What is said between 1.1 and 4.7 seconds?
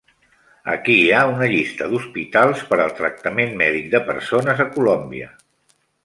ha una llista d'hospitals per al tractament mèdic de persones a